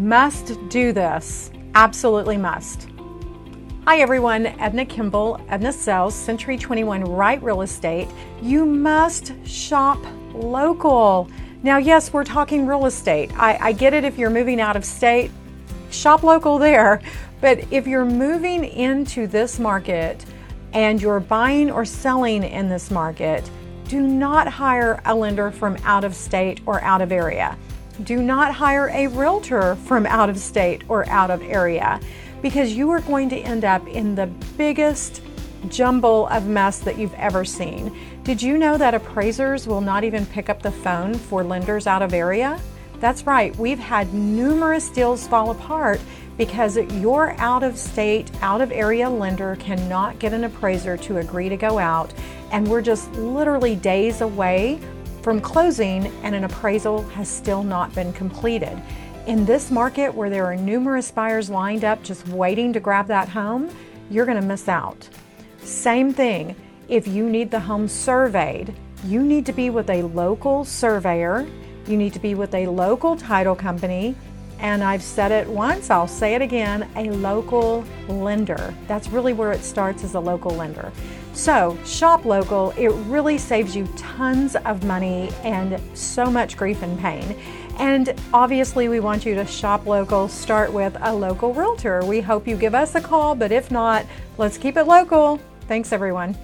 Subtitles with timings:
[0.00, 1.50] must do this.
[1.74, 2.88] Absolutely must.
[3.84, 8.08] Hi everyone, Edna Kimball, Edna Sells, Century 21 Right Real Estate.
[8.40, 9.98] You must shop
[10.32, 11.28] local.
[11.62, 13.30] Now, yes, we're talking real estate.
[13.36, 15.30] I, I get it if you're moving out of state,
[15.90, 17.02] shop local there.
[17.42, 20.24] But if you're moving into this market
[20.72, 23.48] and you're buying or selling in this market,
[23.86, 27.58] do not hire a lender from out of state or out of area.
[28.04, 32.00] Do not hire a realtor from out of state or out of area
[32.40, 35.22] because you are going to end up in the biggest
[35.68, 37.94] jumble of mess that you've ever seen.
[38.24, 42.00] Did you know that appraisers will not even pick up the phone for lenders out
[42.00, 42.58] of area?
[43.00, 46.00] That's right, we've had numerous deals fall apart
[46.38, 51.50] because your out of state, out of area lender cannot get an appraiser to agree
[51.50, 52.14] to go out,
[52.50, 54.80] and we're just literally days away
[55.22, 58.80] from closing, and an appraisal has still not been completed.
[59.26, 63.28] In this market where there are numerous buyers lined up just waiting to grab that
[63.28, 63.70] home,
[64.10, 65.08] you're going to miss out.
[65.62, 66.56] Same thing,
[66.88, 71.46] if you need the home surveyed, you need to be with a local surveyor,
[71.86, 74.14] you need to be with a local title company,
[74.60, 78.74] and I've said it once, I'll say it again a local lender.
[78.86, 80.92] That's really where it starts as a local lender.
[81.32, 86.98] So, shop local, it really saves you tons of money and so much grief and
[86.98, 87.36] pain.
[87.78, 92.04] And obviously, we want you to shop local, start with a local realtor.
[92.04, 94.04] We hope you give us a call, but if not,
[94.36, 95.40] let's keep it local.
[95.66, 96.36] Thanks, everyone.